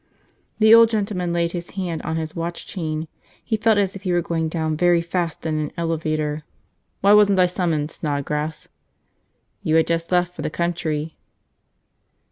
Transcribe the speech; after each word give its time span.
The 0.57 0.73
old 0.73 0.89
gentleman 0.89 1.31
laid 1.31 1.51
his 1.51 1.69
hand 1.77 2.01
on 2.01 2.15
his 2.15 2.35
watch 2.35 2.65
chain. 2.65 3.07
He 3.45 3.55
felt 3.55 3.77
as 3.77 3.95
if 3.95 4.01
he 4.01 4.11
were 4.11 4.23
going 4.23 4.49
down 4.49 4.75
very 4.75 4.99
fast 4.99 5.45
in 5.45 5.59
an 5.59 5.71
elevator. 5.77 6.43
"Why 7.01 7.13
wasn't 7.13 7.37
I 7.37 7.45
summoned, 7.45 7.91
Snodgrass?" 7.91 8.67
"You 9.61 9.75
had 9.75 9.85
just 9.85 10.11
left 10.11 10.33
for 10.33 10.41
the 10.41 10.49
country." 10.49 11.17